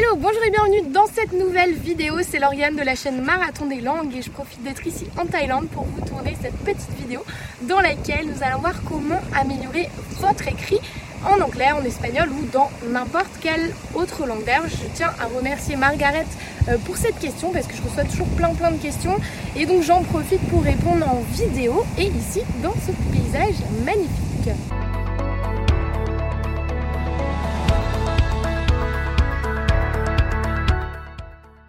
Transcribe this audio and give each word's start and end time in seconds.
Hello, 0.00 0.14
bonjour 0.14 0.44
et 0.44 0.50
bienvenue 0.50 0.92
dans 0.92 1.06
cette 1.06 1.32
nouvelle 1.32 1.74
vidéo. 1.74 2.14
C'est 2.22 2.38
Lauriane 2.38 2.76
de 2.76 2.82
la 2.82 2.94
chaîne 2.94 3.20
Marathon 3.20 3.66
des 3.66 3.80
langues 3.80 4.14
et 4.14 4.22
je 4.22 4.30
profite 4.30 4.62
d'être 4.62 4.86
ici 4.86 5.08
en 5.20 5.26
Thaïlande 5.26 5.66
pour 5.70 5.86
vous 5.86 6.06
tourner 6.06 6.36
cette 6.40 6.56
petite 6.58 6.96
vidéo 6.96 7.24
dans 7.62 7.80
laquelle 7.80 8.28
nous 8.28 8.40
allons 8.44 8.60
voir 8.60 8.80
comment 8.88 9.20
améliorer 9.34 9.88
votre 10.20 10.46
écrit 10.46 10.78
en 11.26 11.40
anglais, 11.40 11.72
en 11.72 11.82
espagnol 11.82 12.28
ou 12.28 12.46
dans 12.52 12.70
n'importe 12.86 13.40
quelle 13.40 13.74
autre 13.96 14.24
langue. 14.24 14.44
D'ailleurs, 14.44 14.68
je 14.68 14.86
tiens 14.94 15.10
à 15.18 15.26
remercier 15.36 15.74
Margaret 15.74 16.26
euh, 16.68 16.78
pour 16.84 16.96
cette 16.96 17.18
question 17.18 17.50
parce 17.50 17.66
que 17.66 17.74
je 17.74 17.82
reçois 17.82 18.04
toujours 18.04 18.28
plein 18.36 18.54
plein 18.54 18.70
de 18.70 18.80
questions 18.80 19.16
et 19.56 19.66
donc 19.66 19.82
j'en 19.82 20.04
profite 20.04 20.48
pour 20.48 20.62
répondre 20.62 21.08
en 21.08 21.22
vidéo 21.34 21.84
et 21.98 22.04
ici 22.04 22.42
dans 22.62 22.74
ce 22.86 22.92
paysage 23.12 23.56
magnifique. 23.84 24.54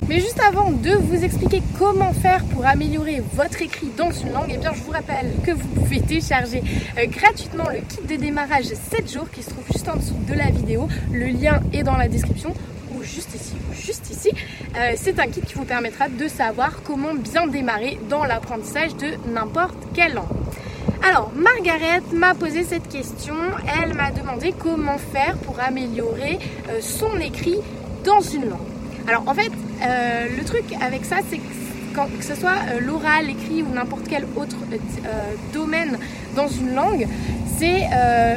Mais 0.09 0.20
juste 0.22 0.40
avant 0.40 0.72
de 0.72 0.90
vous 0.90 1.23
expliquer 1.23 1.62
comment 1.77 2.13
faire 2.13 2.44
pour 2.45 2.66
améliorer 2.66 3.22
votre 3.36 3.62
écrit 3.62 3.91
dans 3.95 4.09
une 4.09 4.34
langue, 4.34 4.49
eh 4.49 4.76
je 4.76 4.82
vous 4.82 4.91
rappelle 4.91 5.32
que 5.45 5.52
vous 5.52 5.68
pouvez 5.68 6.02
télécharger 6.02 6.63
euh, 6.98 7.05
gratuitement 7.05 7.66
le 7.72 7.82
kit 7.88 8.02
de 8.08 8.20
démarrage 8.20 8.66
7 8.66 9.13
jours 9.13 9.30
qui 9.30 9.44
se 9.44 9.52
trouve 9.52 9.66
juste 9.72 9.88
en 9.88 9.98
dessous 9.98 10.18
de 10.27 10.34
la 10.34 10.49
vidéo. 10.49 10.88
Le 11.12 11.27
lien 11.27 11.62
est 11.73 11.84
dans 11.84 11.95
la 11.95 12.08
description 12.08 12.55
ou 12.95 13.04
juste 13.04 13.35
ici 13.35 13.54
juste 13.80 14.09
ici. 14.09 14.32
Euh, 14.77 14.94
c'est 14.95 15.20
un 15.20 15.27
kit 15.27 15.41
qui 15.41 15.54
vous 15.54 15.66
permettra 15.66 16.10
de 16.10 16.27
savoir 16.27 16.82
comment 16.84 17.13
bien 17.13 17.46
démarrer 17.46 17.99
dans 18.10 18.26
l'apprentissage 18.26 18.96
de 18.96 19.10
n'importe 19.32 19.77
quelle 19.94 20.16
langue. 20.16 20.26
Alors, 21.07 21.32
Margaret 21.35 22.02
m'a 22.13 22.34
posé 22.34 22.63
cette 22.63 22.88
question. 22.90 23.35
Elle 23.80 23.94
m'a 23.94 24.10
demandé 24.10 24.55
comment 24.57 24.98
faire 24.98 25.38
pour 25.38 25.60
améliorer 25.60 26.40
euh, 26.70 26.80
son 26.82 27.16
écrit 27.20 27.60
dans 28.04 28.21
une 28.21 28.49
langue. 28.49 28.60
Alors 29.07 29.27
en 29.27 29.34
fait, 29.34 29.52
euh, 29.81 30.27
le 30.38 30.43
truc 30.43 30.65
avec 30.81 31.05
ça, 31.05 31.17
c'est 31.29 31.38
que 31.38 31.43
que 32.17 32.23
ce 32.23 32.35
soit 32.35 32.51
euh, 32.51 32.79
l'oral, 32.79 33.26
l'écrit 33.26 33.62
ou 33.62 33.73
n'importe 33.73 34.07
quel 34.07 34.23
autre 34.37 34.55
euh, 34.71 35.34
domaine 35.51 35.98
dans 36.34 36.48
une 36.48 36.73
langue, 36.73 37.05
c'est 37.57 37.89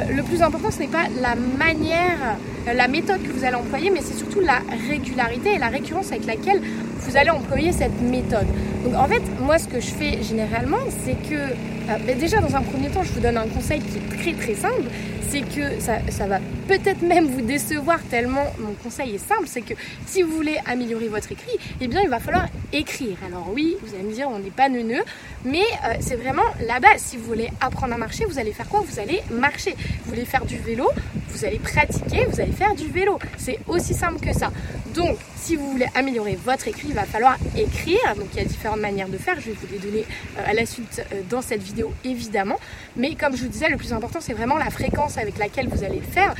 le 0.09 0.21
plus 0.23 0.41
important, 0.41 0.69
ce 0.69 0.79
n'est 0.79 0.87
pas 0.87 1.05
la 1.21 1.35
manière, 1.35 2.35
la 2.65 2.89
méthode 2.89 3.23
que 3.23 3.31
vous 3.31 3.45
allez 3.45 3.55
employer, 3.55 3.89
mais 3.89 4.01
c'est 4.01 4.17
surtout 4.17 4.41
la 4.41 4.59
régularité 4.89 5.53
et 5.53 5.59
la 5.59 5.69
récurrence 5.69 6.11
avec 6.11 6.25
laquelle 6.25 6.61
vous 7.05 7.17
allez 7.17 7.29
employer 7.29 7.71
cette 7.71 8.01
méthode. 8.01 8.47
Donc 8.83 8.95
en 8.95 9.07
fait, 9.07 9.21
moi 9.39 9.57
ce 9.57 9.67
que 9.67 9.79
je 9.79 9.87
fais 9.87 10.21
généralement, 10.23 10.79
c'est 11.05 11.15
que 11.29 11.53
ben, 11.87 12.17
déjà 12.17 12.39
dans 12.39 12.55
un 12.55 12.61
premier 12.61 12.89
temps, 12.89 13.03
je 13.03 13.11
vous 13.11 13.19
donne 13.19 13.37
un 13.37 13.47
conseil 13.47 13.81
qui 13.81 13.97
est 13.97 14.17
très 14.17 14.33
très 14.33 14.55
simple, 14.55 14.83
c'est 15.29 15.41
que 15.41 15.79
ça, 15.79 15.95
ça 16.09 16.27
va 16.27 16.39
peut-être 16.67 17.01
même 17.01 17.25
vous 17.25 17.41
décevoir 17.41 17.99
tellement 18.03 18.45
mon 18.59 18.73
conseil 18.83 19.15
est 19.15 19.17
simple, 19.17 19.45
c'est 19.47 19.61
que 19.61 19.73
si 20.05 20.21
vous 20.21 20.31
voulez 20.31 20.57
améliorer 20.65 21.07
votre 21.07 21.31
écrit, 21.31 21.57
eh 21.81 21.87
bien 21.87 22.01
il 22.03 22.09
va 22.09 22.19
falloir 22.19 22.45
écrire. 22.71 23.17
Alors 23.25 23.49
oui, 23.51 23.75
vous 23.81 23.95
allez 23.95 24.03
me 24.03 24.13
dire 24.13 24.29
on 24.29 24.39
n'est 24.39 24.51
pas 24.51 24.69
neuneux, 24.69 25.03
mais 25.43 25.63
euh, 25.85 25.95
c'est 25.99 26.15
vraiment 26.15 26.43
la 26.67 26.79
base. 26.79 26.97
Si 26.97 27.17
vous 27.17 27.25
voulez 27.25 27.49
apprendre 27.61 27.93
à 27.93 27.97
marcher, 27.97 28.25
vous 28.25 28.39
allez 28.39 28.51
faire 28.51 28.69
quoi? 28.69 28.83
Vous 28.87 28.99
allez 28.99 29.21
marcher. 29.31 29.75
Vous 30.03 30.11
voulez 30.11 30.25
faire 30.25 30.45
du 30.45 30.57
vélo, 30.57 30.87
vous 31.29 31.45
allez 31.45 31.59
pratiquer, 31.59 32.25
vous 32.29 32.39
allez 32.39 32.51
faire 32.51 32.75
du 32.75 32.87
vélo. 32.87 33.17
C'est 33.37 33.59
aussi 33.67 33.93
simple 33.93 34.19
que 34.19 34.33
ça. 34.33 34.51
Donc 34.93 35.17
si 35.43 35.57
vous 35.57 35.69
voulez 35.69 35.87
améliorer 35.93 36.37
votre 36.37 36.69
écrit, 36.69 36.87
il 36.89 36.93
va 36.93 37.03
falloir 37.03 37.35
écrire. 37.57 37.99
Donc 38.15 38.27
il 38.33 38.37
y 38.37 38.41
a 38.41 38.45
différentes 38.45 38.79
manières 38.79 39.09
de 39.09 39.17
faire. 39.17 39.39
Je 39.41 39.47
vais 39.47 39.57
vous 39.59 39.67
les 39.73 39.79
donner 39.79 40.05
euh, 40.37 40.41
à 40.45 40.53
la 40.53 40.65
suite 40.65 41.01
euh, 41.11 41.21
dans 41.29 41.41
cette 41.41 41.61
vidéo 41.61 41.91
évidemment. 42.05 42.59
Mais 42.95 43.15
comme 43.15 43.35
je 43.35 43.43
vous 43.43 43.49
disais, 43.49 43.67
le 43.67 43.75
plus 43.75 43.91
important 43.91 44.19
c'est 44.21 44.33
vraiment 44.33 44.57
la 44.57 44.69
fréquence 44.69 45.17
avec 45.17 45.37
laquelle 45.37 45.67
vous 45.67 45.83
allez 45.83 45.99
le 45.99 46.11
faire. 46.11 46.33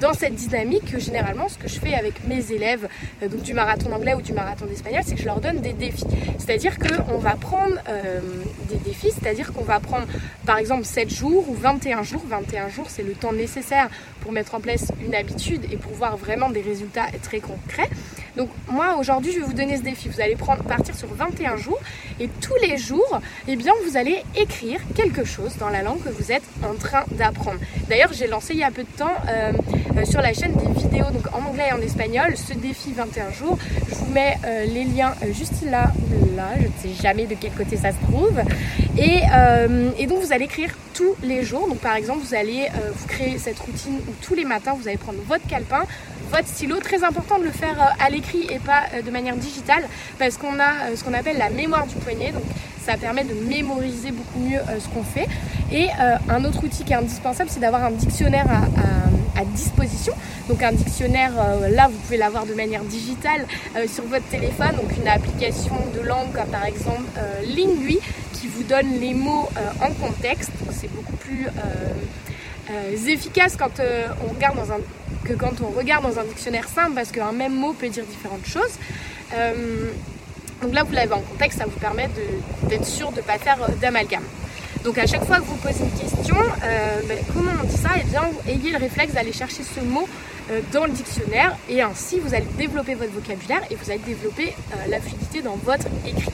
Dans 0.00 0.12
cette 0.12 0.34
dynamique 0.34 0.92
que 0.92 0.98
généralement 0.98 1.48
ce 1.48 1.58
que 1.58 1.68
je 1.68 1.78
fais 1.80 1.94
avec 1.94 2.26
mes 2.26 2.52
élèves 2.52 2.88
donc 3.22 3.42
du 3.42 3.54
marathon 3.54 3.92
anglais 3.92 4.14
ou 4.14 4.22
du 4.22 4.32
marathon 4.32 4.66
d'espagnol 4.66 5.02
c'est 5.04 5.14
que 5.14 5.20
je 5.20 5.26
leur 5.26 5.40
donne 5.40 5.60
des 5.60 5.72
défis 5.72 6.04
c'est 6.38 6.52
à 6.52 6.56
dire 6.56 6.78
qu'on 6.78 7.18
va 7.18 7.34
prendre 7.36 7.76
des 8.68 8.76
défis 8.76 9.12
c'est 9.12 9.28
à 9.28 9.34
dire 9.34 9.52
qu'on 9.52 9.64
va 9.64 9.80
prendre 9.80 10.06
par 10.46 10.58
exemple 10.58 10.84
7 10.84 11.10
jours 11.10 11.48
ou 11.48 11.54
21 11.54 12.02
jours 12.02 12.22
21 12.28 12.68
jours 12.68 12.86
c'est 12.88 13.02
le 13.02 13.12
temps 13.12 13.32
nécessaire 13.32 13.88
pour 14.20 14.32
mettre 14.32 14.54
en 14.54 14.60
place 14.60 14.90
une 15.04 15.14
habitude 15.14 15.64
et 15.70 15.76
pour 15.76 15.92
voir 15.92 16.16
vraiment 16.16 16.50
des 16.50 16.62
résultats 16.62 17.06
très 17.22 17.40
concrets. 17.40 17.90
Donc 18.36 18.48
moi 18.68 18.96
aujourd'hui 18.98 19.32
je 19.32 19.40
vais 19.40 19.46
vous 19.46 19.52
donner 19.52 19.76
ce 19.76 19.82
défi. 19.82 20.08
Vous 20.08 20.20
allez 20.20 20.36
partir 20.36 20.94
sur 20.94 21.08
21 21.08 21.56
jours 21.56 21.78
et 22.18 22.28
tous 22.40 22.54
les 22.62 22.76
jours, 22.76 23.20
eh 23.46 23.56
bien 23.56 23.72
vous 23.86 23.96
allez 23.96 24.22
écrire 24.36 24.80
quelque 24.94 25.24
chose 25.24 25.56
dans 25.58 25.68
la 25.68 25.82
langue 25.82 26.02
que 26.02 26.08
vous 26.08 26.32
êtes 26.32 26.42
en 26.64 26.74
train 26.74 27.04
d'apprendre. 27.12 27.60
D'ailleurs 27.88 28.12
j'ai 28.12 28.26
lancé 28.26 28.54
il 28.54 28.60
y 28.60 28.64
a 28.64 28.70
peu 28.70 28.82
de 28.82 28.96
temps 28.96 29.14
euh, 29.28 29.52
euh, 29.96 30.04
sur 30.04 30.20
la 30.20 30.32
chaîne 30.32 30.54
des 30.54 30.80
vidéos 30.80 31.10
donc 31.12 31.32
en 31.32 31.46
anglais 31.48 31.68
et 31.70 31.72
en 31.72 31.80
espagnol 31.80 32.36
ce 32.36 32.54
défi 32.54 32.92
21 32.92 33.30
jours. 33.30 33.58
Je 33.88 33.94
vous 33.94 34.12
mets 34.12 34.36
euh, 34.44 34.64
les 34.66 34.84
liens 34.84 35.14
juste 35.32 35.64
là 35.64 35.92
là, 36.36 36.48
je 36.58 36.88
ne 36.88 36.94
sais 36.94 37.02
jamais 37.02 37.26
de 37.26 37.36
quel 37.40 37.52
côté 37.52 37.76
ça 37.76 37.92
se 37.92 37.98
trouve. 38.06 38.40
Et, 38.98 39.20
et, 39.98 40.06
donc 40.06 40.22
vous 40.22 40.32
allez 40.32 40.44
écrire 40.46 40.70
tous 40.92 41.14
les 41.22 41.44
jours. 41.44 41.68
Donc 41.68 41.78
par 41.78 41.94
exemple 41.94 42.20
vous 42.24 42.34
allez 42.34 42.66
vous 42.92 43.06
créer 43.06 43.38
cette 43.38 43.58
routine 43.58 43.98
où 44.08 44.12
tous 44.20 44.34
les 44.34 44.44
matins 44.44 44.74
vous 44.78 44.88
allez 44.88 44.96
prendre 44.96 45.18
votre 45.28 45.46
calepin, 45.46 45.84
votre 46.30 46.48
stylo. 46.48 46.78
Très 46.80 47.04
important 47.04 47.38
de 47.38 47.44
le 47.44 47.50
faire 47.50 47.94
à 47.98 48.10
l'écrit 48.10 48.46
et 48.50 48.58
pas 48.58 48.84
euh, 48.94 49.02
de 49.02 49.10
manière 49.10 49.36
digitale 49.36 49.84
parce 50.18 50.36
qu'on 50.36 50.58
a 50.58 50.90
euh, 50.90 50.96
ce 50.96 51.04
qu'on 51.04 51.14
appelle 51.14 51.38
la 51.38 51.50
mémoire 51.50 51.86
du 51.86 51.94
poignet. 51.96 52.32
Donc 52.32 52.42
ça 52.84 52.96
permet 52.96 53.24
de 53.24 53.34
mémoriser 53.34 54.10
beaucoup 54.10 54.38
mieux 54.40 54.58
euh, 54.58 54.78
ce 54.78 54.88
qu'on 54.88 55.02
fait. 55.02 55.28
Et 55.72 55.88
un 56.28 56.44
autre 56.44 56.62
outil 56.62 56.84
qui 56.84 56.92
est 56.92 56.96
indispensable, 56.96 57.50
c'est 57.50 57.58
d'avoir 57.58 57.82
un 57.84 57.90
dictionnaire 57.90 58.46
à, 59.36 59.44
disposition. 59.44 60.12
Donc 60.48 60.62
un 60.62 60.72
dictionnaire, 60.72 61.32
là, 61.70 61.88
vous 61.88 61.98
pouvez 61.98 62.16
l'avoir 62.16 62.46
de 62.46 62.54
manière 62.54 62.82
digitale 62.84 63.46
sur 63.86 64.04
votre 64.04 64.26
téléphone. 64.26 64.76
Donc 64.76 64.96
une 64.96 65.08
application 65.08 65.74
de 65.94 66.00
langue 66.00 66.32
comme 66.32 66.46
par 66.48 66.64
exemple 66.64 67.02
Lingui 67.56 67.98
qui 68.34 68.46
vous 68.46 68.62
donne 68.62 69.00
les 69.00 69.14
mots 69.14 69.48
en 69.80 69.90
contexte. 69.92 70.52
C'est 70.70 70.92
beaucoup 70.92 71.16
plus 71.16 71.48
efficace 73.06 73.56
quand 73.56 73.80
on 74.24 74.34
regarde 74.34 74.56
dans 74.56 74.72
un 74.72 74.78
que 75.24 75.32
quand 75.32 75.60
on 75.62 75.76
regarde 75.76 76.04
dans 76.04 76.18
un 76.18 76.24
dictionnaire 76.24 76.68
simple, 76.68 76.92
parce 76.94 77.10
qu'un 77.10 77.32
même 77.32 77.54
mot 77.54 77.72
peut 77.72 77.88
dire 77.88 78.04
différentes 78.04 78.46
choses. 78.46 78.78
Euh, 79.34 79.90
donc 80.62 80.74
là, 80.74 80.84
vous 80.84 80.92
l'avez 80.92 81.12
en 81.12 81.20
contexte, 81.20 81.58
ça 81.58 81.64
vous 81.64 81.78
permet 81.80 82.08
d'être 82.68 82.86
sûr 82.86 83.10
de 83.10 83.16
ne 83.16 83.22
pas 83.22 83.38
faire 83.38 83.60
euh, 83.62 83.72
d'amalgame. 83.80 84.22
Donc 84.84 84.98
à 84.98 85.06
chaque 85.06 85.24
fois 85.24 85.38
que 85.38 85.44
vous 85.44 85.56
posez 85.56 85.82
une 85.82 85.98
question, 85.98 86.36
euh, 86.36 87.00
ben, 87.08 87.18
comment 87.32 87.52
on 87.62 87.66
dit 87.66 87.76
ça? 87.76 87.90
Eh 87.98 88.04
bien, 88.04 88.22
ayez 88.46 88.70
le 88.70 88.78
réflexe 88.78 89.14
d'aller 89.14 89.32
chercher 89.32 89.62
ce 89.62 89.80
mot 89.80 90.06
dans 90.74 90.84
le 90.84 90.92
dictionnaire 90.92 91.56
et 91.70 91.80
ainsi 91.80 92.20
vous 92.20 92.34
allez 92.34 92.44
développer 92.58 92.94
votre 92.94 93.12
vocabulaire 93.12 93.62
et 93.70 93.76
vous 93.76 93.90
allez 93.90 94.02
développer 94.06 94.54
la 94.90 95.00
fluidité 95.00 95.40
dans 95.40 95.56
votre 95.56 95.86
écrit. 96.06 96.30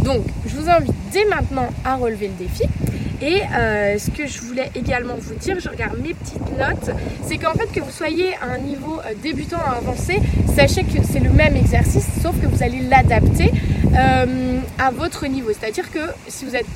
Donc 0.00 0.22
je 0.46 0.54
vous 0.54 0.68
invite 0.68 0.92
dès 1.10 1.24
maintenant 1.24 1.70
à 1.82 1.96
relever 1.96 2.28
le 2.28 2.34
défi. 2.34 2.64
Et 3.22 3.42
euh, 3.42 3.98
ce 3.98 4.10
que 4.10 4.26
je 4.26 4.40
voulais 4.40 4.70
également 4.74 5.14
vous 5.18 5.34
dire, 5.34 5.58
je 5.60 5.68
regarde 5.68 5.98
mes 5.98 6.14
petites 6.14 6.58
notes, 6.58 6.90
c'est 7.26 7.38
qu'en 7.38 7.52
fait 7.52 7.66
que 7.72 7.80
vous 7.80 7.90
soyez 7.90 8.34
à 8.36 8.54
un 8.54 8.58
niveau 8.58 9.00
euh, 9.00 9.14
débutant 9.22 9.58
à 9.58 9.76
avancé, 9.76 10.20
sachez 10.54 10.82
que 10.82 11.02
c'est 11.02 11.20
le 11.20 11.30
même 11.30 11.56
exercice, 11.56 12.06
sauf 12.22 12.34
que 12.40 12.46
vous 12.46 12.62
allez 12.62 12.80
l'adapter 12.80 13.50
euh, 13.96 14.58
à 14.78 14.90
votre 14.90 15.26
niveau. 15.26 15.50
C'est-à-dire 15.58 15.90
que 15.90 16.00
si 16.28 16.44
vous 16.44 16.56
êtes 16.56 16.66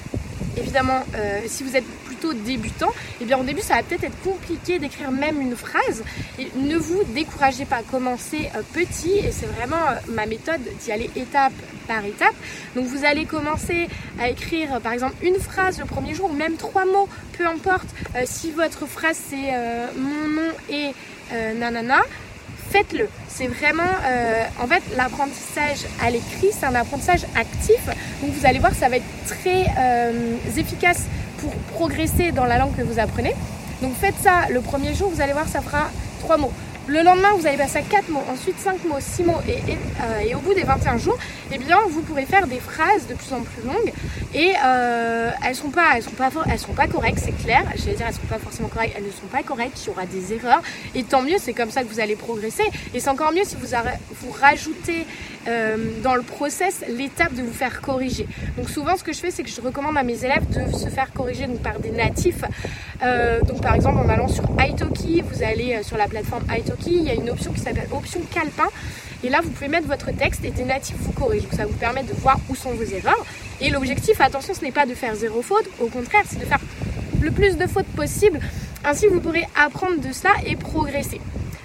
évidemment, 0.56 1.04
si 1.46 1.62
vous 1.62 1.76
êtes 1.76 1.84
débutant, 2.26 2.92
eh 3.20 3.24
bien 3.24 3.38
au 3.38 3.44
début 3.44 3.62
ça 3.62 3.74
va 3.76 3.82
peut-être 3.82 4.04
être 4.04 4.20
compliqué 4.22 4.78
d'écrire 4.78 5.10
même 5.10 5.40
une 5.40 5.56
phrase. 5.56 6.02
Et 6.38 6.48
ne 6.56 6.76
vous 6.76 7.02
découragez 7.14 7.64
pas, 7.64 7.80
commencez 7.90 8.50
petit 8.72 9.18
et 9.18 9.32
c'est 9.32 9.46
vraiment 9.46 9.76
ma 10.08 10.26
méthode 10.26 10.60
d'y 10.80 10.92
aller 10.92 11.10
étape 11.16 11.52
par 11.86 12.04
étape. 12.04 12.34
Donc 12.76 12.86
vous 12.86 13.04
allez 13.04 13.24
commencer 13.24 13.88
à 14.20 14.28
écrire 14.28 14.80
par 14.80 14.92
exemple 14.92 15.14
une 15.22 15.36
phrase 15.36 15.78
le 15.78 15.84
premier 15.84 16.14
jour 16.14 16.30
ou 16.30 16.34
même 16.34 16.56
trois 16.56 16.84
mots, 16.84 17.08
peu 17.36 17.46
importe. 17.46 17.88
Euh, 18.14 18.22
si 18.24 18.50
votre 18.52 18.86
phrase 18.86 19.18
c'est 19.30 19.50
euh, 19.52 19.86
mon 19.96 20.28
nom 20.28 20.50
et 20.70 20.90
euh, 21.32 21.54
nanana, 21.54 22.00
faites-le. 22.70 23.08
C'est 23.28 23.46
vraiment, 23.46 23.84
en 24.60 24.66
fait, 24.66 24.82
l'apprentissage 24.96 25.86
à 26.02 26.10
l'écrit, 26.10 26.48
c'est 26.50 26.66
un 26.66 26.74
apprentissage 26.74 27.24
actif. 27.36 27.86
Donc 28.20 28.32
vous 28.32 28.46
allez 28.46 28.58
voir, 28.58 28.74
ça 28.74 28.88
va 28.88 28.96
être 28.96 29.04
très 29.26 29.66
efficace 30.58 31.04
pour 31.38 31.52
progresser 31.74 32.32
dans 32.32 32.44
la 32.44 32.58
langue 32.58 32.74
que 32.76 32.82
vous 32.82 32.98
apprenez. 32.98 33.34
Donc 33.82 33.94
faites 33.94 34.16
ça 34.22 34.48
le 34.50 34.60
premier 34.60 34.94
jour, 34.94 35.10
vous 35.10 35.20
allez 35.20 35.32
voir, 35.32 35.46
ça 35.48 35.60
fera 35.60 35.90
trois 36.20 36.36
mots. 36.36 36.52
Le 36.88 37.02
lendemain, 37.02 37.28
vous 37.36 37.46
allez 37.46 37.58
passer 37.58 37.78
à 37.78 37.82
4 37.82 38.08
mots, 38.08 38.22
ensuite 38.32 38.58
5 38.58 38.82
mots, 38.86 38.96
6 38.98 39.22
mots, 39.24 39.36
euh, 39.46 40.20
et, 40.26 40.34
au 40.34 40.38
bout 40.38 40.54
des 40.54 40.62
21 40.62 40.96
jours, 40.96 41.18
eh 41.52 41.58
bien, 41.58 41.76
vous 41.90 42.00
pourrez 42.00 42.24
faire 42.24 42.46
des 42.46 42.60
phrases 42.60 43.06
de 43.06 43.12
plus 43.12 43.30
en 43.34 43.42
plus 43.42 43.62
longues. 43.62 43.92
Et 44.34 44.54
euh, 44.64 45.30
elles 45.42 45.50
ne 45.50 45.54
seront, 45.54 45.68
pas, 45.68 46.86
correctes, 46.86 47.20
c'est 47.22 47.36
clair. 47.44 47.62
Je 47.76 47.84
vais 47.84 47.92
dire, 47.92 48.06
elles 48.06 48.14
ne 48.14 48.14
seront 48.14 48.26
pas 48.28 48.38
forcément 48.38 48.68
correctes, 48.68 48.94
elles 48.96 49.04
ne 49.04 49.10
sont 49.10 49.26
pas 49.30 49.42
correctes, 49.42 49.78
il 49.82 49.88
y 49.88 49.90
aura 49.90 50.06
des 50.06 50.32
erreurs. 50.32 50.62
Et 50.94 51.04
tant 51.04 51.20
mieux, 51.20 51.36
c'est 51.38 51.52
comme 51.52 51.70
ça 51.70 51.82
que 51.82 51.88
vous 51.88 52.00
allez 52.00 52.16
progresser. 52.16 52.64
Et 52.94 53.00
c'est 53.00 53.10
encore 53.10 53.32
mieux 53.32 53.44
si 53.44 53.56
vous 53.56 54.32
rajoutez 54.40 55.06
euh, 55.48 55.76
dans 56.02 56.14
le 56.14 56.22
process 56.22 56.84
l'étape 56.88 57.34
de 57.34 57.42
vous 57.42 57.52
faire 57.52 57.80
corriger. 57.80 58.26
Donc 58.56 58.68
souvent, 58.68 58.96
ce 58.96 59.04
que 59.04 59.12
je 59.12 59.18
fais, 59.18 59.30
c'est 59.30 59.42
que 59.42 59.50
je 59.50 59.60
recommande 59.60 59.96
à 59.96 60.02
mes 60.02 60.24
élèves 60.24 60.46
de 60.48 60.76
se 60.76 60.88
faire 60.88 61.12
corriger 61.12 61.46
donc, 61.46 61.60
par 61.60 61.80
des 61.80 61.90
natifs 61.90 62.44
Euh, 63.02 63.40
donc 63.42 63.62
par 63.62 63.74
exemple 63.74 63.98
en 63.98 64.08
allant 64.08 64.26
sur 64.26 64.44
Italki, 64.58 65.22
vous 65.22 65.42
allez 65.44 65.74
euh, 65.74 65.82
sur 65.84 65.96
la 65.96 66.08
plateforme 66.08 66.42
Italki, 66.44 66.96
il 66.96 67.04
y 67.04 67.10
a 67.10 67.14
une 67.14 67.30
option 67.30 67.52
qui 67.52 67.60
s'appelle 67.60 67.88
option 67.92 68.20
calepin. 68.32 68.68
Et 69.22 69.28
là, 69.28 69.40
vous 69.42 69.50
pouvez 69.50 69.68
mettre 69.68 69.88
votre 69.88 70.10
texte 70.12 70.44
et 70.44 70.50
des 70.50 70.64
natifs 70.64 70.96
vous 70.98 71.12
corrigent. 71.12 71.44
Donc 71.44 71.54
ça 71.54 71.66
vous 71.66 71.74
permet 71.74 72.02
de 72.02 72.12
voir 72.14 72.38
où 72.48 72.54
sont 72.54 72.70
vos 72.70 72.84
erreurs. 72.84 73.24
Et 73.60 73.70
l'objectif, 73.70 74.20
attention, 74.20 74.54
ce 74.54 74.62
n'est 74.62 74.72
pas 74.72 74.86
de 74.86 74.94
faire 74.94 75.14
zéro 75.14 75.42
faute. 75.42 75.68
Au 75.80 75.86
contraire, 75.86 76.22
c'est 76.26 76.38
de 76.38 76.44
faire 76.44 76.60
le 77.20 77.30
plus 77.30 77.56
de 77.56 77.66
fautes 77.66 77.86
possible. 77.96 78.38
Ainsi, 78.84 79.06
vous 79.08 79.20
pourrez 79.20 79.46
apprendre 79.56 80.00
de 80.00 80.12
cela 80.12 80.30
et 80.46 80.54
progresser. 80.56 81.20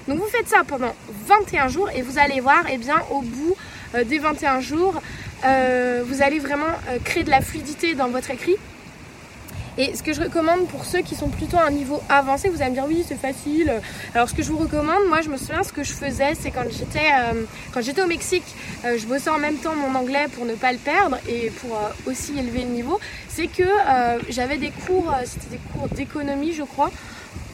Donc 0.07 0.19
vous 0.19 0.27
faites 0.27 0.49
ça 0.49 0.63
pendant 0.67 0.93
21 1.27 1.67
jours 1.67 1.89
et 1.95 2.01
vous 2.01 2.17
allez 2.17 2.41
voir, 2.41 2.65
eh 2.71 2.77
bien, 2.77 2.97
au 3.11 3.21
bout 3.21 3.55
euh, 3.95 4.03
des 4.03 4.19
21 4.19 4.59
jours, 4.59 5.01
euh, 5.45 6.03
vous 6.05 6.21
allez 6.21 6.39
vraiment 6.39 6.65
euh, 6.89 6.97
créer 7.03 7.23
de 7.23 7.29
la 7.29 7.41
fluidité 7.41 7.93
dans 7.95 8.07
votre 8.07 8.31
écrit. 8.31 8.55
Et 9.75 9.95
ce 9.95 10.03
que 10.03 10.13
je 10.13 10.21
recommande 10.21 10.67
pour 10.67 10.85
ceux 10.85 11.01
qui 11.01 11.15
sont 11.15 11.29
plutôt 11.29 11.57
à 11.57 11.65
un 11.65 11.71
niveau 11.71 11.99
avancé, 12.07 12.47
vous 12.49 12.61
allez 12.61 12.69
me 12.69 12.75
dire 12.75 12.85
oui 12.87 13.03
c'est 13.07 13.19
facile. 13.19 13.73
Alors 14.13 14.29
ce 14.29 14.35
que 14.35 14.43
je 14.43 14.51
vous 14.51 14.59
recommande, 14.59 15.07
moi 15.09 15.21
je 15.21 15.29
me 15.29 15.37
souviens 15.37 15.63
ce 15.63 15.73
que 15.73 15.83
je 15.83 15.93
faisais, 15.93 16.35
c'est 16.39 16.51
quand 16.51 16.65
j'étais 16.69 17.09
quand 17.73 17.81
j'étais 17.81 18.03
au 18.03 18.05
Mexique, 18.05 18.43
je 18.83 19.03
bossais 19.07 19.31
en 19.31 19.39
même 19.39 19.55
temps 19.55 19.73
mon 19.73 19.97
anglais 19.97 20.27
pour 20.35 20.45
ne 20.45 20.53
pas 20.53 20.71
le 20.71 20.77
perdre 20.77 21.17
et 21.27 21.51
pour 21.59 21.75
aussi 22.05 22.37
élever 22.37 22.65
le 22.65 22.69
niveau. 22.69 22.99
C'est 23.29 23.47
que 23.47 23.63
j'avais 24.29 24.57
des 24.57 24.69
cours, 24.85 25.11
c'était 25.25 25.57
des 25.57 25.61
cours 25.73 25.87
d'économie 25.87 26.53
je 26.53 26.61
crois, 26.61 26.91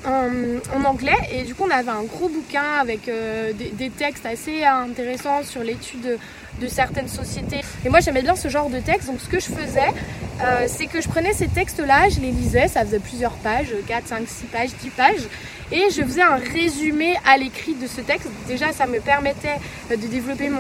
en, 0.09 0.83
anglais. 0.85 1.17
Et 1.31 1.43
du 1.43 1.55
coup 1.55 1.65
on 1.67 1.71
avait 1.71 1.89
un 1.89 2.03
gros 2.03 2.29
bouquin 2.29 2.63
avec 2.79 3.07
euh, 3.07 3.51
des, 3.53 3.89
textes 3.89 4.25
assez 4.25 4.63
intéressants 4.63 5.43
sur 5.43 5.63
l'étude 5.63 6.17
de, 6.59 6.67
certaines 6.67 7.07
sociétés. 7.07 7.61
Et 7.85 7.89
moi 7.89 7.99
j'aimais 7.99 8.21
bien 8.21 8.35
ce 8.35 8.49
genre 8.49 8.69
de 8.69 8.79
texte. 8.79 9.07
Donc 9.07 9.19
ce 9.21 9.29
que 9.29 9.39
je 9.39 9.47
faisais 9.47 9.93
euh, 10.41 10.65
c'est 10.67 10.87
que 10.87 11.01
je 11.01 11.09
prenais 11.09 11.33
ces 11.33 11.47
textes 11.47 11.79
là 11.79 12.09
je 12.09 12.19
les 12.19 12.31
lisais. 12.31 12.67
Ça 12.67 12.85
faisait 12.85 12.99
plusieurs 12.99 13.33
pages 13.33 13.73
4, 13.87 14.07
5, 14.07 14.27
6 14.27 14.45
pages, 14.45 14.69
10 14.81 14.89
pages. 14.89 15.27
Et 15.71 15.85
je 15.91 16.01
faisais 16.01 16.23
un 16.23 16.37
résumé 16.37 17.15
à 17.25 17.37
l'écrit 17.37 17.75
de 17.75 17.85
ce 17.87 18.01
texte. 18.01 18.27
Déjà 18.47 18.71
ça 18.71 18.87
me 18.87 18.99
permettait 18.99 19.59
de 19.89 20.07
développer 20.07 20.49
mon, 20.49 20.59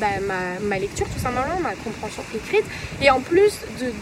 bah, 0.00 0.06
ma, 0.26 0.58
ma 0.66 0.78
lecture 0.78 1.06
tout 1.08 1.20
simplement 1.20 1.60
ma 1.62 1.74
compréhension 1.74 2.22
écrite. 2.34 2.64
Et 3.02 3.10
en 3.10 3.20
plus 3.20 3.52
de 3.80 3.92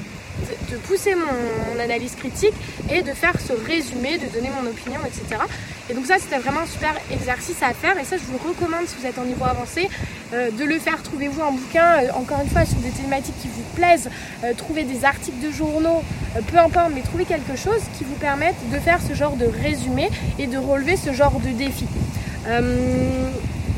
de 0.71 0.77
pousser 0.77 1.15
mon, 1.15 1.81
analyse 1.81 2.15
critique 2.15 2.53
et 2.91 3.03
de 3.03 3.13
faire 3.13 3.35
ce 3.41 3.53
résumé, 3.53 4.19
de 4.19 4.27
donner 4.27 4.51
mon 4.51 4.69
opinion, 4.69 5.01
etc. 5.07 5.43
Et 5.89 5.95
donc 5.95 6.07
ça, 6.07 6.17
c'était 6.19 6.39
vraiment 6.39 6.61
un 6.61 6.67
super 6.67 6.95
exercice 7.11 7.63
à 7.63 7.73
faire. 7.73 7.99
Et 7.99 8.05
ça, 8.05 8.17
je 8.17 8.23
vous 8.25 8.39
recommande, 8.39 8.87
si 8.87 8.97
vous 9.01 9.07
êtes 9.07 9.19
en 9.19 9.25
niveau 9.25 9.45
avancé, 9.45 9.89
euh, 10.33 10.51
de 10.51 10.65
le 10.65 10.79
faire. 10.79 11.03
Trouvez-vous 11.03 11.43
un 11.43 11.53
bouquin, 11.53 12.03
euh, 12.03 12.13
encore 12.15 12.41
une 12.43 12.51
fois, 12.51 12.65
sur 12.65 12.79
des 12.79 12.91
thématiques 12.91 13.39
qui 13.41 13.49
vous 13.49 13.65
plaisent. 13.75 14.11
Euh, 14.45 14.53
trouvez 14.55 14.85
des 14.85 15.05
articles 15.05 15.45
de 15.45 15.51
journaux, 15.51 16.03
peu 16.53 16.59
importe, 16.59 16.93
mais 16.95 17.01
trouvez 17.01 17.25
quelque 17.25 17.57
chose 17.57 17.81
qui 17.97 18.05
vous 18.05 18.15
permette 18.17 18.57
de 18.71 18.79
faire 18.79 19.01
ce 19.01 19.15
genre 19.15 19.37
de 19.37 19.47
résumé 19.47 20.11
et 20.39 20.47
de 20.47 20.59
relever 20.59 20.97
ce 20.97 21.13
genre 21.13 21.41
de 21.41 21.51
défi 21.51 21.87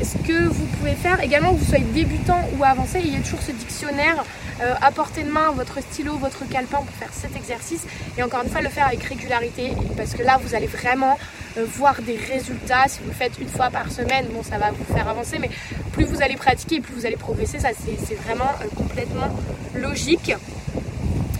ce 0.01 0.17
que 0.17 0.47
vous 0.47 0.65
pouvez 0.77 0.95
faire 0.95 1.21
également, 1.21 1.53
que 1.53 1.59
vous 1.59 1.65
soyez 1.65 1.85
débutant 1.85 2.39
ou 2.57 2.63
avancé, 2.63 2.99
il 3.03 3.13
y 3.13 3.15
a 3.15 3.19
toujours 3.19 3.41
ce 3.41 3.51
dictionnaire 3.51 4.23
euh, 4.63 4.73
à 4.81 4.91
portée 4.91 5.23
de 5.23 5.29
main, 5.29 5.51
votre 5.51 5.81
stylo, 5.81 6.17
votre 6.17 6.47
calepin 6.47 6.77
pour 6.77 6.95
faire 6.95 7.11
cet 7.11 7.35
exercice. 7.35 7.81
Et 8.17 8.23
encore 8.23 8.43
une 8.43 8.49
fois, 8.49 8.61
le 8.61 8.69
faire 8.69 8.87
avec 8.87 9.03
régularité 9.03 9.73
parce 9.97 10.13
que 10.13 10.23
là, 10.23 10.39
vous 10.41 10.55
allez 10.55 10.67
vraiment 10.67 11.17
euh, 11.57 11.65
voir 11.65 12.01
des 12.01 12.15
résultats. 12.15 12.85
Si 12.87 12.99
vous 13.01 13.09
le 13.09 13.13
faites 13.13 13.37
une 13.39 13.49
fois 13.49 13.69
par 13.69 13.91
semaine, 13.91 14.27
bon, 14.31 14.41
ça 14.41 14.57
va 14.57 14.71
vous 14.71 14.93
faire 14.93 15.07
avancer, 15.07 15.37
mais 15.39 15.49
plus 15.91 16.05
vous 16.05 16.21
allez 16.21 16.35
pratiquer, 16.35 16.79
plus 16.79 16.93
vous 16.93 17.05
allez 17.05 17.17
progresser. 17.17 17.59
Ça, 17.59 17.69
c'est 17.75 18.15
vraiment 18.15 18.51
euh, 18.61 18.67
complètement 18.75 19.29
logique. 19.75 20.33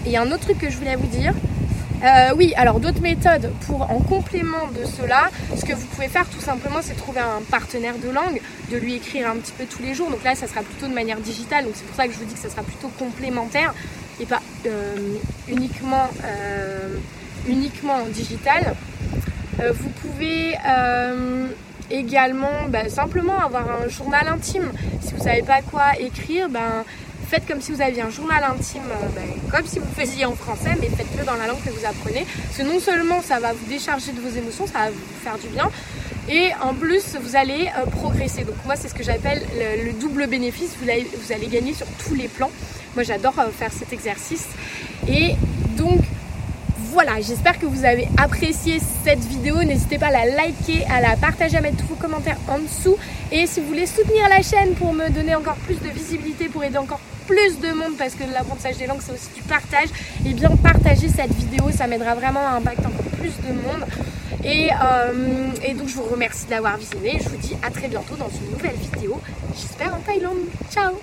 Et 0.05 0.17
un 0.17 0.27
autre 0.27 0.41
truc 0.41 0.57
que 0.57 0.69
je 0.69 0.77
voulais 0.77 0.95
vous 0.95 1.07
dire, 1.07 1.33
euh, 2.03 2.33
oui, 2.35 2.53
alors 2.57 2.79
d'autres 2.79 3.01
méthodes 3.01 3.51
pour 3.65 3.83
en 3.83 3.99
complément 3.99 4.67
de 4.77 4.85
cela, 4.85 5.29
ce 5.55 5.63
que 5.63 5.73
vous 5.73 5.85
pouvez 5.87 6.09
faire 6.09 6.27
tout 6.27 6.41
simplement, 6.41 6.79
c'est 6.81 6.95
trouver 6.95 7.21
un 7.21 7.41
partenaire 7.49 7.95
de 7.97 8.09
langue, 8.09 8.41
de 8.71 8.77
lui 8.77 8.95
écrire 8.95 9.29
un 9.29 9.37
petit 9.37 9.53
peu 9.53 9.65
tous 9.65 9.81
les 9.81 9.93
jours. 9.93 10.09
Donc 10.09 10.23
là, 10.23 10.35
ça 10.35 10.47
sera 10.47 10.61
plutôt 10.61 10.87
de 10.87 10.93
manière 10.93 11.19
digitale. 11.19 11.63
Donc 11.63 11.73
c'est 11.75 11.85
pour 11.85 11.95
ça 11.95 12.07
que 12.07 12.13
je 12.13 12.19
vous 12.19 12.25
dis 12.25 12.33
que 12.33 12.39
ça 12.39 12.49
sera 12.49 12.63
plutôt 12.63 12.89
complémentaire 12.99 13.73
et 14.19 14.25
pas 14.25 14.41
euh, 14.65 15.15
uniquement, 15.47 16.09
euh, 16.25 16.97
uniquement 17.47 18.05
digital. 18.13 18.75
vous 19.59 19.89
pouvez 19.89 20.57
également 21.89 22.67
bah, 22.69 22.89
simplement 22.89 23.39
avoir 23.39 23.65
un 23.69 23.87
journal 23.87 24.27
intime. 24.27 24.71
Si 25.01 25.11
vous 25.11 25.19
ne 25.19 25.23
savez 25.23 25.43
pas 25.43 25.61
quoi 25.61 25.97
écrire, 25.99 26.49
ben 26.49 26.83
faites 27.29 27.47
comme 27.47 27.61
si 27.61 27.71
vous 27.71 27.81
aviez 27.81 28.01
un 28.01 28.09
journal 28.09 28.43
intime, 28.43 28.83
euh, 28.89 29.07
ben, 29.15 29.51
comme 29.51 29.65
si 29.65 29.79
vous 29.79 29.91
faisiez 29.95 30.25
en 30.25 30.35
français, 30.35 30.75
mais 30.79 30.87
faites-le 30.87 31.25
dans 31.25 31.35
la 31.35 31.47
langue 31.47 31.61
que 31.63 31.69
vous 31.69 31.85
apprenez. 31.85 32.25
Parce 32.25 32.57
que 32.57 32.63
non 32.63 32.79
seulement 32.79 33.21
ça 33.21 33.39
va 33.39 33.53
vous 33.53 33.65
décharger 33.67 34.11
de 34.11 34.19
vos 34.19 34.35
émotions, 34.35 34.67
ça 34.67 34.79
va 34.79 34.89
vous 34.89 35.23
faire 35.23 35.37
du 35.37 35.47
bien, 35.47 35.69
et 36.29 36.51
en 36.61 36.73
plus 36.73 37.15
vous 37.21 37.35
allez 37.35 37.69
euh, 37.77 37.85
progresser. 37.85 38.43
Donc 38.43 38.55
moi 38.65 38.75
c'est 38.75 38.87
ce 38.87 38.93
que 38.93 39.03
j'appelle 39.03 39.41
le, 39.83 39.93
double 39.93 40.27
bénéfice, 40.27 40.75
vous 40.81 40.89
allez, 40.89 41.07
vous 41.17 41.33
allez, 41.33 41.47
gagner 41.47 41.73
sur 41.73 41.87
tous 42.05 42.15
les 42.15 42.27
plans. 42.27 42.51
Moi 42.95 43.03
j'adore 43.03 43.37
euh, 43.39 43.49
faire 43.49 43.71
cet 43.71 43.93
exercice. 43.93 44.47
Et 45.07 45.35
donc 45.77 45.99
voilà, 46.93 47.19
j'espère 47.21 47.57
que 47.57 47.65
vous 47.65 47.85
avez 47.85 48.07
apprécié 48.17 48.79
cette 49.03 49.25
vidéo. 49.25 49.63
N'hésitez 49.63 49.97
pas 49.97 50.07
à 50.07 50.11
la 50.11 50.25
liker, 50.25 50.85
à 50.91 51.01
la 51.01 51.15
partager, 51.15 51.57
à 51.57 51.61
mettre 51.61 51.77
tous 51.77 51.87
vos 51.87 51.95
commentaires 51.95 52.37
en 52.47 52.59
dessous. 52.59 52.97
Et 53.31 53.47
si 53.47 53.61
vous 53.61 53.67
voulez 53.67 53.87
soutenir 53.87 54.29
la 54.29 54.43
chaîne 54.43 54.75
pour 54.75 54.93
me 54.93 55.09
donner 55.09 55.33
encore 55.33 55.55
plus 55.55 55.79
de 55.81 55.89
visibilité, 55.89 56.49
pour 56.49 56.63
aider 56.63 56.77
encore 56.77 56.99
plus 57.27 57.59
de 57.59 57.71
monde, 57.73 57.97
parce 57.97 58.15
que 58.15 58.23
l'apprentissage 58.31 58.77
des 58.77 58.87
langues 58.87 59.01
c'est 59.01 59.13
aussi 59.13 59.29
du 59.35 59.41
partage, 59.43 59.89
et 60.25 60.33
bien 60.33 60.49
partagez 60.61 61.09
cette 61.09 61.33
vidéo, 61.33 61.69
ça 61.75 61.87
m'aidera 61.87 62.15
vraiment 62.15 62.45
à 62.45 62.51
impacter 62.57 62.85
encore 62.85 63.11
plus 63.19 63.33
de 63.47 63.53
monde. 63.53 63.85
Et, 64.43 64.69
euh, 64.71 65.73
donc 65.77 65.87
je 65.87 65.95
vous 65.95 66.03
remercie 66.03 66.45
de 66.45 66.51
l'avoir 66.51 66.77
visionné. 66.77 67.17
Je 67.23 67.29
vous 67.29 67.37
dis 67.37 67.55
à 67.65 67.71
très 67.71 67.87
bientôt 67.87 68.15
dans 68.15 68.29
une 68.29 68.51
nouvelle 68.51 68.75
vidéo. 68.75 69.21
J'espère 69.55 69.95
en 69.95 69.99
Thaïlande. 69.99 70.39
Ciao 70.69 70.99